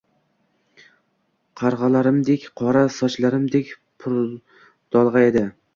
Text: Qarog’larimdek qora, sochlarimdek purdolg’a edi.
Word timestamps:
Qarog’larimdek 1.61 2.49
qora, 2.63 2.83
sochlarimdek 2.97 3.73
purdolg’a 3.83 5.27
edi. 5.33 5.51